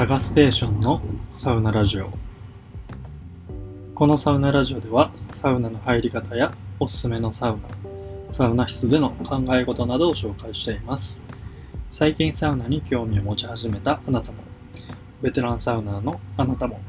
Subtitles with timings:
[0.00, 2.08] サガステーションのサウナラジオ。
[3.94, 11.22] このサウナラジオではサウナの入り方やおすすめのサウナサウナ室での考え事などを紹介しています。
[11.90, 14.38] 最近サウナに興味を持ち始めたあなたも。
[15.20, 16.80] ベテランサウナーのあなたも。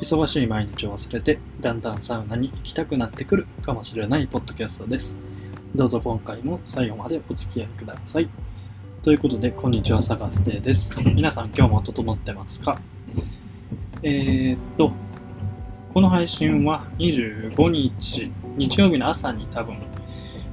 [0.00, 5.20] 忙しい毎日を忘れてだんだんサウナに行きたくなってくるかもしれないポッドキャストです。
[5.74, 8.30] どうぞ今回も最後までお付き合いください。
[9.04, 11.06] ということで、こんにちは、サガステです。
[11.10, 12.80] 皆さん、今日も整ってますか？
[14.02, 14.92] えー、っと、
[15.92, 19.76] この配信は25日、日曜日の朝に多分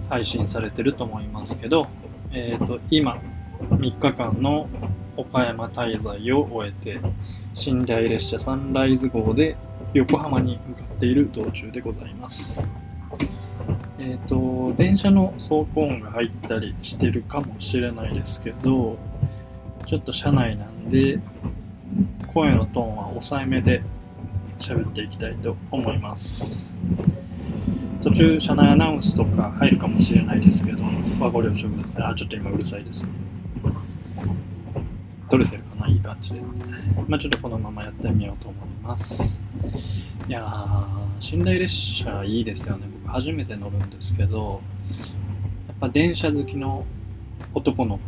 [0.09, 1.87] 配信されてると思いますけど、
[2.33, 3.21] えー、っと、今、
[3.69, 4.67] 3日間の
[5.15, 6.99] 岡山滞在を終えて、
[7.71, 9.55] 寝台列車サンライズ号で
[9.93, 12.67] 横浜に向かっている道中でございます。
[14.03, 18.97] え、ー、と、電車の走行音が入ったりしてるかもしれないですけど、
[19.85, 21.19] ちょっと車内なんで、
[22.25, 23.83] 声のトーンは抑えめで
[24.57, 26.73] 喋っていきたいと思います。
[28.01, 32.03] 途中、車内アナウンスとか入るかもしれないですけど、そこはご了承ください。
[32.03, 33.07] あ、ちょっと今うるさいです。
[35.29, 35.87] 取れてるかな？
[35.87, 36.41] いい感じで。
[37.07, 39.43] まあ、ちょっとこのままやってみようと思います。
[40.27, 42.87] いやー、寝台列車いいですよね。
[43.11, 44.61] 初めて乗るんですけど、
[45.67, 46.85] やっぱ電車好きの
[47.53, 47.99] 男の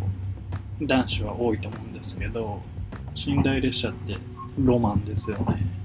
[0.79, 2.61] 子、男子は多いと思うんですけど、
[3.27, 4.17] 寝台列車って
[4.57, 5.83] ロマンですよね。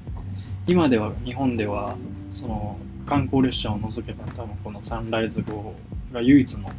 [0.67, 1.97] 今では日本では
[2.29, 5.75] その観光列車を除けば多分このサンライズ号
[6.13, 6.71] が唯一の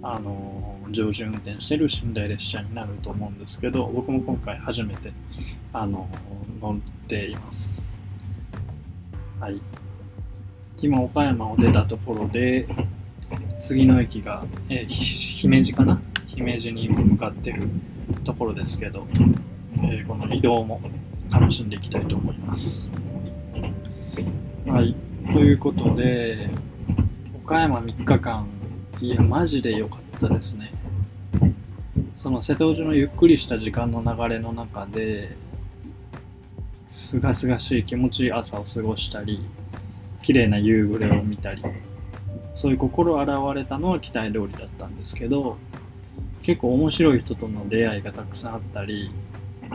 [0.00, 5.12] あの常時運転してる寝台列車になると思うんですけど僕も今回初めて
[5.72, 6.08] あの
[6.60, 7.98] 乗っています
[9.40, 9.60] はい
[10.84, 12.68] 今岡山を出たところで
[13.58, 15.98] 次の駅が、えー、姫路かな？
[16.26, 17.62] 姫路に向かってる
[18.22, 19.06] ところですけど、
[19.76, 20.82] えー、この移動も
[21.30, 22.90] 楽しんでいきたいと思います。
[24.66, 24.94] はい。
[25.32, 26.50] ということで
[27.42, 28.46] 岡山3日間。
[29.00, 30.70] いや、マジで良かったですね。
[32.14, 35.34] その瀬戸内のゆっくりした時間の流れの中で、
[36.86, 39.40] すがすがしい気持ちいい朝を過ごしたり、
[40.24, 41.62] 綺麗な夕暮れを見たり、
[42.54, 45.58] そういう心現れたのは期待通りだったんですけど、
[46.42, 49.10] 結構面白い人との出会いがたくさんあったり、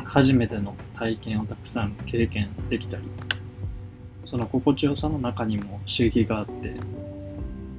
[0.05, 3.03] 初めての体験をたくさん経験できたり、
[4.23, 6.73] その心地よさの中にも刺激があって、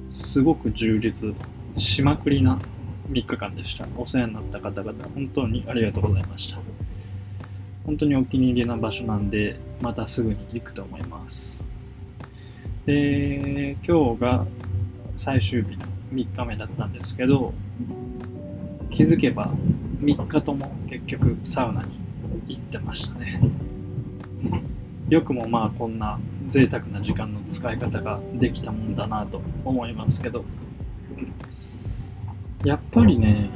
[0.09, 1.33] すごく充実
[1.75, 2.57] しまくりな
[3.09, 3.85] 3日間でした。
[3.97, 6.59] お世話になった方々、本当にありがとうございました。
[7.85, 11.70] 本当にお気に入りな場所なんで、またすぐに行くと思います。
[12.85, 14.45] で、今日が
[15.15, 17.53] 最終日の3日目だったんですけど、
[18.89, 19.51] 気づけば
[20.01, 21.99] 3日とも結局サウナに
[22.47, 23.39] 行ってましたね。
[25.11, 30.45] よくもまあこんな贅沢な時間の使い方ができたもんだなと思いますけど
[32.63, 33.49] やっぱりね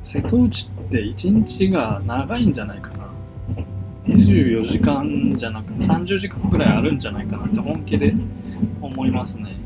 [0.00, 3.01] 瀬戸内って一日が長いんじゃないかな
[4.12, 8.14] 24時間じゃなくて30時間くらいあるんじゃないかなって本気で
[8.80, 9.56] 思いますね。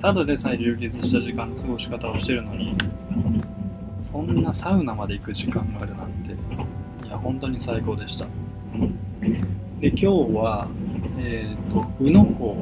[0.00, 2.74] ただでさえ充実した時間の過ごし方をしてるのに
[3.98, 6.32] そんなサウナまで行く時間があるなんて
[7.06, 8.26] いや本当に最高でした。
[9.80, 10.68] で今日は、
[11.18, 12.56] えーと、宇野港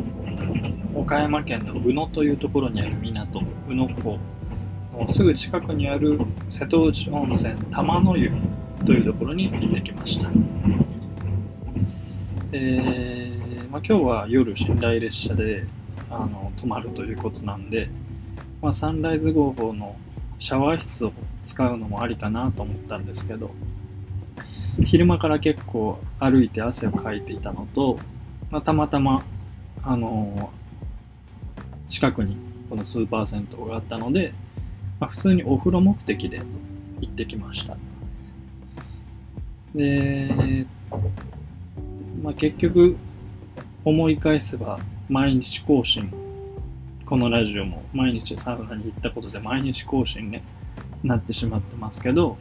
[0.94, 4.18] 岡山県の宇野というところにある港宇野港
[4.92, 6.18] のすぐ近くにある
[6.48, 8.32] 瀬戸内温泉玉の湯
[8.84, 10.28] というところに行ってきました、
[12.50, 15.66] えーまあ、今日は夜寝台列車で
[16.08, 17.90] あの泊まるということなんで、
[18.62, 19.96] まあ、サンライズ号の
[20.38, 21.12] シャワー室を
[21.44, 23.50] 使うのもありかなと思ったんですけど
[24.82, 27.98] 昼間から結構歩いて汗をかいていたのと、
[28.50, 29.22] まあ、たまたま、
[29.82, 32.38] あのー、近くに
[32.70, 34.32] このスーパー銭湯があったので、
[35.00, 36.40] まあ、普通にお風呂目的で
[37.02, 37.76] 行ってきました。
[39.74, 40.66] で、
[42.22, 42.96] まあ、結局
[43.84, 44.78] 思い返せば
[45.08, 46.12] 毎日更新
[47.06, 50.42] このラジオも毎日サウナに行ったことで毎日更新ね
[51.02, 52.36] なってしまってますけど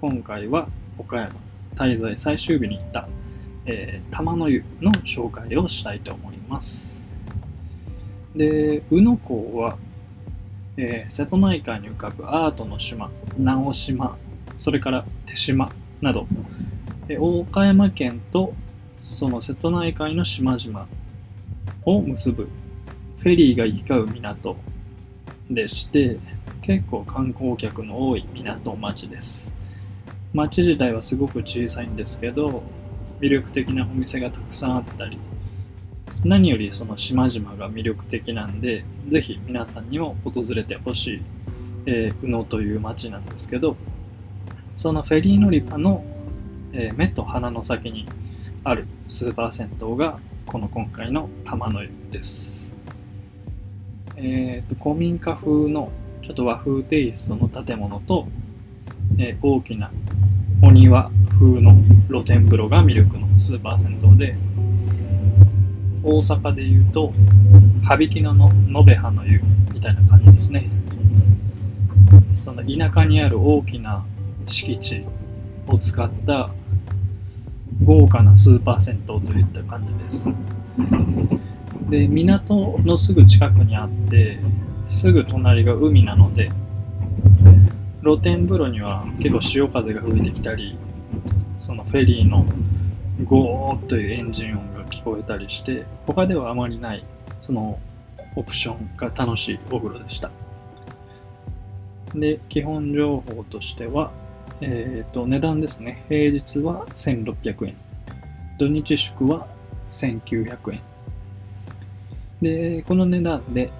[0.00, 0.68] 今回は
[0.98, 3.08] 岡山滞在最終日に行った、
[3.66, 7.00] えー、玉の湯の紹介をしたいと思います。
[8.34, 9.78] で、宇野港は、
[10.76, 14.16] えー、瀬戸内海に浮かぶアートの島、直島、
[14.56, 15.70] それから手島
[16.00, 16.26] など、
[17.08, 18.54] えー、岡山県と
[19.02, 20.88] その瀬戸内海の島々
[21.84, 22.48] を結ぶ
[23.18, 24.56] フェリーが行き交う港
[25.50, 26.18] でして、
[26.62, 29.54] 結構観光客の多い港町です。
[30.32, 32.62] 街自体はすごく小さいんですけど、
[33.20, 35.18] 魅力的なお店がたくさんあったり、
[36.24, 41.22] 何よりその島々が魅力的なんで、ぜひ皆さんにも訪れてほしい、
[41.86, 43.76] えー、宇野という町なんですけど、
[44.74, 46.04] そのフェリー乗り場の、
[46.72, 48.06] えー、目と鼻の先に
[48.68, 52.70] あるスーパー銭湯がこの今回の玉の湯です。
[54.16, 58.28] え、ー、と、古民家風のちょっと和風テイストの建物と、
[59.18, 59.90] えー、大きな
[60.62, 61.76] お庭風の
[62.08, 64.36] 露天風呂が魅力のスーパー銭湯で、
[66.02, 67.14] 大阪で言うと、
[67.84, 69.40] 羽曳野の延べ葉の湯
[69.72, 70.68] みたいな感じですね。
[72.30, 74.04] その田舎にある大きな
[74.44, 75.06] 敷地
[75.66, 76.50] を使った
[77.84, 80.30] 豪華なスーパー銭湯といった感じです。
[81.88, 84.38] で、港のすぐ近くにあって、
[84.84, 86.50] すぐ隣が海なので、
[88.02, 90.78] 露天風呂には結構潮風が吹いてきたり、
[91.58, 92.44] そのフェリーの
[93.24, 97.04] ゴーというエンジン音が聞こえたりして、他ではあまりない、
[97.40, 97.78] その
[98.36, 100.30] オプションが楽しいお風呂でした。
[102.14, 104.10] で、基本情報としては、
[104.60, 106.04] えっ、ー、と、値段ですね。
[106.08, 107.76] 平日は1600円。
[108.58, 109.46] 土日祝は
[109.90, 110.80] 1900円。
[112.42, 113.70] で、この値段で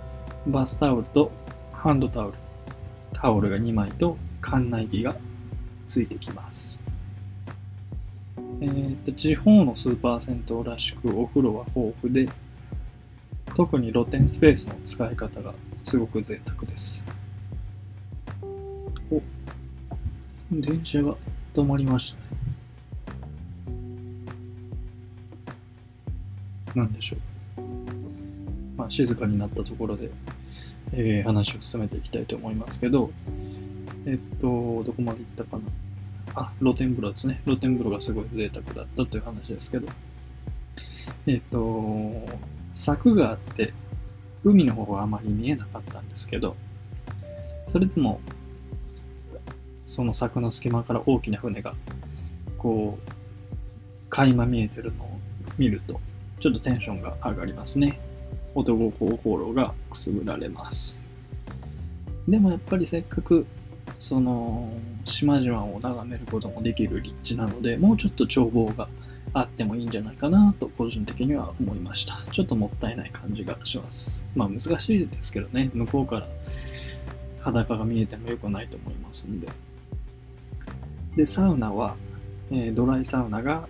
[0.47, 1.31] バスタオルと
[1.73, 2.37] ハンドタオル、
[3.13, 5.17] タオルが2枚と館内着が
[5.87, 6.83] ついてきます。
[8.61, 12.29] えっ、ー、と、地方のスーパー銭湯らしくお風呂は豊富で、
[13.55, 17.05] 特に露天スペースの使い方がすごく贅沢です。
[20.51, 21.15] 電車が
[21.53, 22.23] 止まりましたね。
[26.75, 27.21] なんでしょう。
[28.77, 30.11] まあ、静かになったところで、
[30.93, 33.11] えー、話を進めていきたいと思いますけど、
[34.07, 35.63] えっと、どこまで行ったかな。
[36.35, 37.43] あ、露天風呂ですね。
[37.45, 39.89] 露天風呂がすごい贅沢だったという話ですけど、
[41.27, 42.27] えっと、
[42.73, 43.75] 柵があって、
[44.45, 46.57] 海の方はあまり見えなかったんですけど、
[47.67, 48.21] それでも
[49.89, 51.75] その柵の隙間から大きな船が、
[52.59, 53.11] こう、
[54.11, 55.09] 垣間見えてるのを
[55.57, 55.99] 見ると、
[56.41, 57.99] ちょっとテンションが上がりますね。
[58.55, 61.01] 男心がくすぐられます。
[62.29, 63.47] でもやっぱりせっかく、
[63.99, 64.71] その、
[65.07, 68.91] 島々を眺めることもできる立地なので、もうちょっと眺望が
[69.33, 72.31] あってもいいんじゃないかなと個人的には思いました。
[72.31, 74.23] ちょっともったいない感じがします。
[74.37, 76.29] まあ難しいですけどね、向こうから
[77.41, 79.49] 裸が見えても良くないと思いますんで。
[81.19, 81.97] で、サウナは、
[82.53, 83.69] えー、ドライサウナが、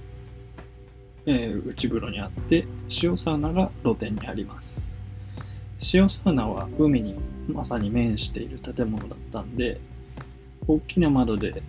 [1.25, 2.67] えー、内風呂にあって、
[3.03, 4.93] 塩サウナが露天にあります。
[5.95, 7.15] 塩サウナは海に
[7.49, 9.81] まさに面している建物だったんで、
[10.67, 11.62] 大きな窓で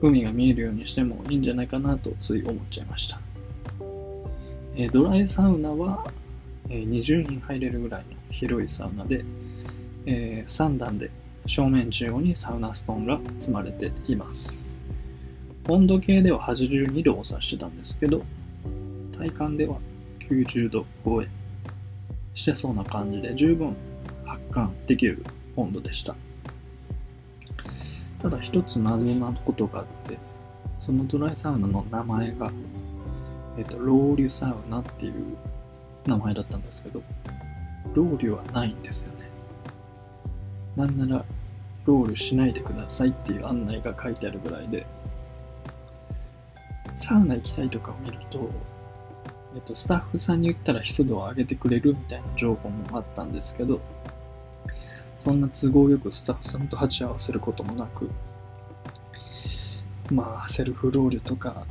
[0.00, 3.20] 海が見えるようにしてもいいんじゃないかなとつい思っちゃいました。
[4.76, 6.10] えー、ドライサウナは、
[6.70, 9.26] えー、20人入れるぐらいの広いサウナで、
[10.06, 11.10] えー、3段で
[11.44, 14.65] 正面中央にサウナストーンが積まれています。
[15.68, 18.22] 温度計では82度を指してたんですけど、
[19.16, 19.78] 体感では
[20.20, 21.28] 90度超え
[22.34, 23.74] してそうな感じで十分
[24.24, 25.24] 発汗できる
[25.56, 26.14] 温度でした。
[28.20, 30.18] ただ一つ謎なことがあって、
[30.78, 32.52] そのドライサウナの名前が、
[33.58, 35.14] えっと、ロウリュサウナっていう
[36.06, 37.02] 名前だったんですけど、
[37.94, 39.28] ロウリュはないんですよね。
[40.76, 41.24] なんなら、
[41.86, 44.86] ロールしないでくださいっていう案内が書いてあるぐらいで、
[46.96, 48.50] サウナ行きたいとかを見ると、
[49.54, 53.80] えっと、スタッフさんに言ったら湿度を上げてくれるみたいな情報もあったんですけど、
[55.18, 58.08] そんな都合よくスタッフさんと鉢合わせることもなく、
[60.10, 61.66] まあ、セルフロールとか、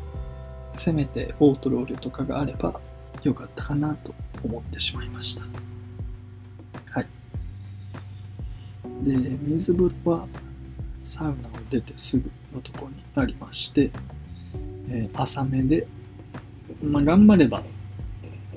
[0.75, 2.79] せめてオートロールとかがあれば
[3.23, 4.13] よかったかなと
[4.43, 5.41] 思ってしまいました。
[6.91, 7.07] はい。
[9.03, 10.27] で、水風呂は
[11.01, 13.89] サウナを出てすぐのところにありまして、
[14.89, 15.87] えー、浅めで、
[16.83, 17.63] まあ、頑張れば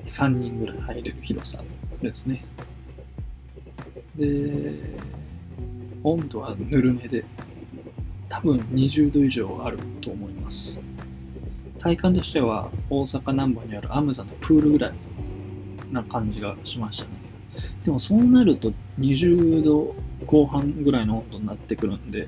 [0.05, 1.63] 3人ぐらい入れる広さ
[2.01, 2.43] ですね。
[4.15, 4.79] で、
[6.03, 7.23] 温度はぬるめで、
[8.27, 10.81] 多分20度以上あると思います。
[11.77, 14.93] 体感としては大阪南部にあるアムザのプールぐらい
[15.91, 17.11] な感じがしましたね。
[17.83, 19.95] でもそうなると20度
[20.25, 22.27] 後半ぐらいの温度になってくるんで、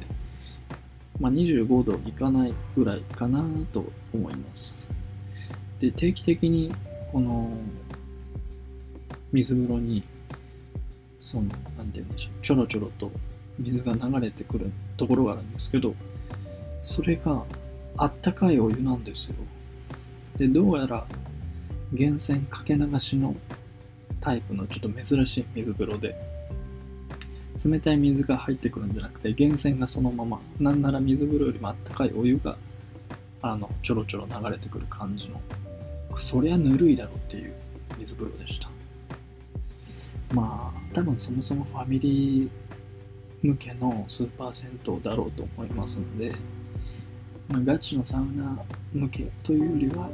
[1.20, 4.76] まあ、25度いかないぐらいかなと思います。
[5.80, 6.74] で、定期的に
[7.12, 7.52] この
[9.32, 10.04] 水風呂に、
[11.22, 11.44] その、
[11.78, 13.12] なんて言うんでしょう、ちょろちょろと
[13.60, 15.94] 水が流れてくるところがあるんですけど、
[16.84, 17.44] それが
[17.98, 19.36] あったかいお湯なんですよ。
[20.38, 21.06] で、どうやら
[21.92, 23.36] 源泉かけ流しの
[24.20, 26.16] タイプのちょっと珍しい水風呂で、
[27.70, 32.58] 冷たい水が入ってくるんじゃなくて、源泉がそのまま、なんなら水風呂よりもあったかいお湯が、
[33.42, 35.42] あの、ちょろちょろ流れてくる感じの、
[36.18, 37.54] そりゃぬるいだろうっていう
[37.98, 38.70] 水風呂でした。
[40.34, 42.50] まあ、多分そもそもファミリー
[43.42, 46.34] 向けのスーパー銭湯だろうと思いますので、
[47.50, 48.58] まあ、ガチのサウナ
[48.94, 50.10] 向けというよりは、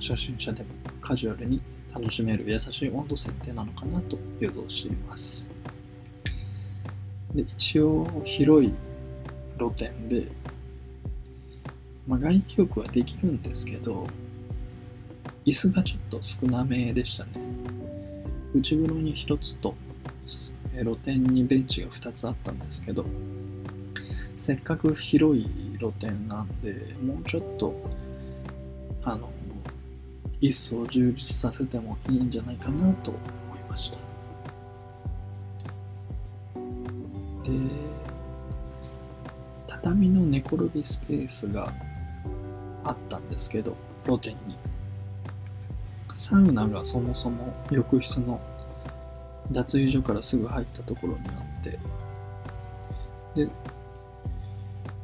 [0.00, 0.68] 初心者でも
[1.00, 1.60] カジュアルに
[1.92, 5.55] 楽しめる優しい温度設定なのかなと予想しています。
[7.36, 8.72] で一応広い
[9.58, 10.26] 露天で、
[12.06, 14.06] まあ、外気浴はできるんですけど、
[15.44, 17.32] 椅子がちょっと少なめでしたね。
[18.54, 19.74] 内風呂に1つと、
[20.72, 23.04] 露天にベンチが2つあったんですけど、
[24.38, 27.74] せっかく広い露天なんで、もうちょっと、
[29.04, 29.30] あの、
[30.40, 33.20] 椅子を充実させてもいいんじゃないかなと思
[33.56, 34.05] いました。
[37.46, 37.52] で、
[39.66, 41.72] 畳の寝転びスペースが
[42.84, 44.56] あったんですけど、露天に。
[46.14, 48.40] サウナがそもそも浴室の
[49.52, 51.78] 脱衣所からすぐ入ったところにあって、
[53.34, 53.48] で、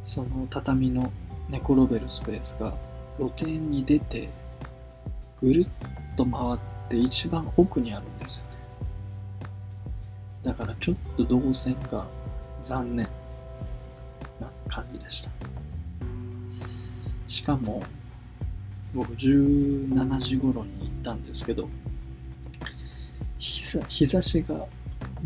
[0.03, 1.13] その畳の
[1.49, 2.75] 寝転べるスペースが
[3.19, 4.29] 露天に出て、
[5.41, 5.67] ぐるっ
[6.17, 6.59] と回っ
[6.89, 8.57] て一番奥にあるんですよね。
[10.43, 12.07] だからちょっと動線が
[12.63, 13.07] 残念
[14.41, 15.31] な感じでした。
[17.27, 17.83] しかも、
[18.95, 21.69] 僕17時頃に行ったんですけど、
[23.39, 24.67] 日差しが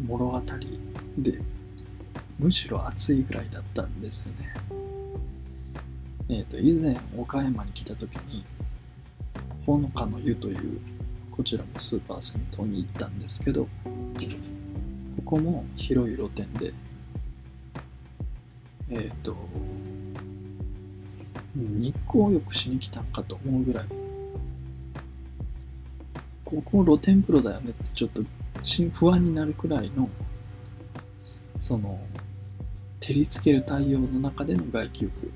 [0.06, 0.78] もろ当たり
[1.18, 1.40] で、
[2.38, 4.54] むしろ暑いぐらいだったんですよね。
[6.28, 8.44] えっ、ー、と、以前岡山に来た時に、
[9.64, 10.80] ほのかの湯という
[11.30, 13.68] こちらもスーパー銭湯に行ったんですけど、こ
[15.24, 16.72] こも広い露店で、
[18.90, 19.36] えっ、ー、と、
[21.54, 23.84] 日光浴しに来たんかと思うぐらい、
[26.44, 28.22] ここ露天風呂だよねってちょっと
[28.92, 30.08] 不安になるくらいの、
[31.56, 31.98] その、
[33.00, 35.30] 照りつける太陽の中での外気浴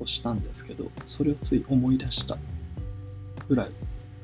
[0.00, 2.38] をしたんですけど、それをつい思い出した
[3.48, 3.70] ぐらい、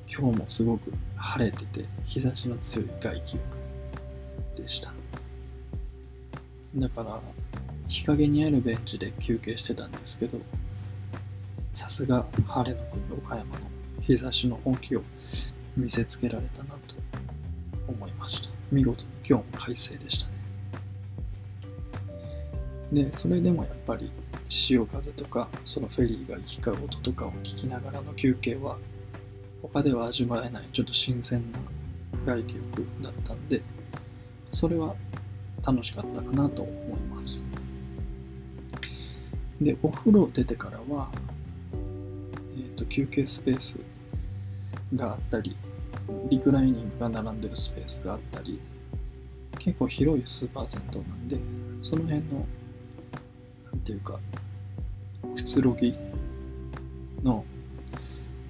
[0.08, 3.42] 今日もすごく晴れてて、日差しの強い外気浴
[4.56, 4.92] でした。
[6.76, 7.20] だから、
[7.88, 10.38] 日陰にあるベンチで休憩してたんですけど、
[11.72, 13.60] さすが晴れの国岡山の
[14.00, 15.02] 日差しの本気を
[15.76, 16.94] 見せつけられたなと
[17.88, 18.48] 思いました。
[18.70, 20.34] 見事に今日も快晴でしたね。
[22.92, 24.10] で、それでもやっぱり
[24.48, 28.78] 潮風とか、そのフェリーが行き交う音とかを聞きながらの休憩は、
[29.62, 31.58] 他では味わえないちょっと新鮮な
[32.26, 33.62] 外気浴だったんで、
[34.52, 34.94] それは
[35.66, 37.44] 楽しかったかなと思います。
[39.64, 41.10] で、お風呂出てからは、
[41.72, 43.78] えっ、ー、と、休憩スペース
[44.94, 45.56] があったり、
[46.28, 48.60] リクライニングが並んでるスペースがあったり、
[49.58, 51.38] 結構広いスーパー銭湯なんで、
[51.82, 52.46] その辺の、
[53.72, 54.20] なんていうか、
[55.34, 55.96] くつろぎ
[57.22, 57.42] の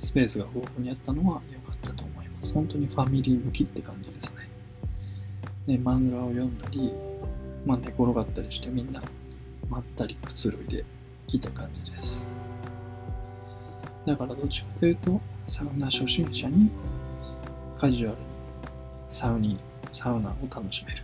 [0.00, 2.52] スペースが豊富にあったのは良かったと思います。
[2.52, 4.48] 本当にファミリー向きって感じですね。
[5.68, 6.92] で、漫画を読んだり、
[7.64, 9.00] まあ、寝転がったりしてみんな
[9.68, 10.84] まったりくつろいで
[11.36, 12.26] いた感じです。
[14.06, 16.70] だからどっちかというと、サウナ初心者に
[17.78, 18.24] カジュアルに
[19.06, 19.58] サウニ
[19.92, 21.02] サウナを楽しめる。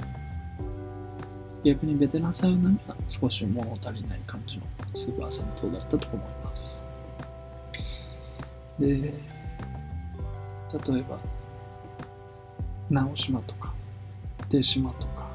[1.62, 6.84] 逆にベテランサウナには少し物足りない感じのスーパー銭湯だったと思います。
[8.78, 9.12] で、例
[10.98, 11.18] えば、
[12.88, 13.74] 直島とか、
[14.48, 15.28] 出島とか、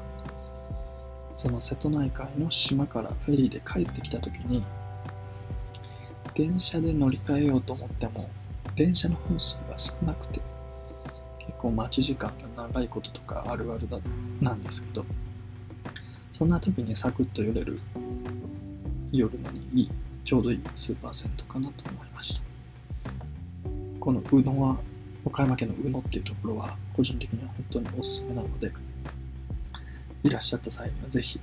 [1.32, 4.64] その瀬戸内海の島からフェリーで帰ってきた時に、
[6.36, 8.28] 電車で乗り換えようと思っても、
[8.74, 10.40] 電車の本数が少なくて、
[11.38, 13.98] 結構待ち時間が長いこととかあるあるだ
[14.42, 15.06] なんですけど、
[16.32, 17.74] そんな時にサクッと寄れる
[19.12, 19.90] 夜のにいい、
[20.26, 22.40] ちょうどいいスーパー銭湯かなと思いました。
[23.98, 24.76] この宇野は、
[25.24, 28.70] 岡山県の宇野っていうところは、個人的には本当におすすめなので、
[30.22, 31.40] いらっしゃった際にはぜひ、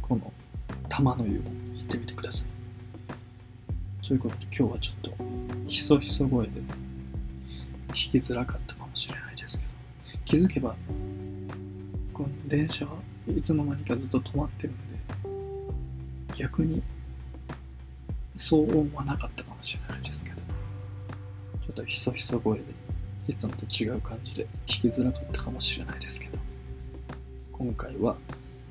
[0.00, 0.32] この
[0.88, 2.59] 玉の湯も行ってみてください。
[4.10, 5.12] ということで今日はちょっと、
[5.68, 6.60] ひそひそ声で
[7.90, 9.70] 聞きづらかったかもしれないですけど、
[10.24, 10.74] 気づけば、
[12.12, 12.94] この電車は
[13.28, 16.82] いつの間にかずっと止まってるんで、逆に
[18.36, 20.44] 騒音はなかったかもしれないですけど、ちょ
[21.70, 22.64] っとひそひそ声で、
[23.28, 26.38] いつもと違う感じで聞きづらかったかもしれないですけど、
[27.52, 28.16] 今回は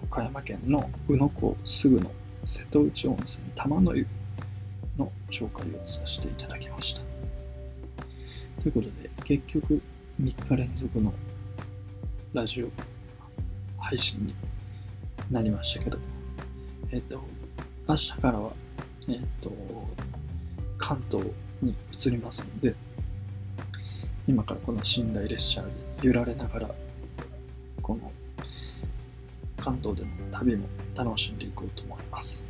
[0.03, 2.11] 岡山県の宇野港すぐの
[2.43, 4.05] 瀬戸内温泉玉の湯
[4.99, 7.01] の紹介をさせていただきました。
[8.61, 9.81] ということで、結局
[10.21, 11.13] 3日連続の
[12.33, 12.69] ラジオ
[13.77, 14.35] 配信に
[15.31, 15.97] なりましたけど、
[16.91, 17.23] えっ、と、
[17.87, 18.51] 明日からは、
[19.07, 19.51] えっ、と、
[20.77, 21.25] 関東
[21.61, 22.75] に移りますので、
[24.27, 25.67] 今からこの寝台列車に
[26.01, 26.69] 揺られながら、
[27.81, 28.11] この
[29.57, 32.49] 関東での旅も楽しんでいこうと思います。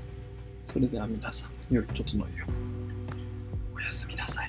[0.66, 2.26] それでは皆さん、良い整いを。
[3.76, 4.49] おやすみなさい。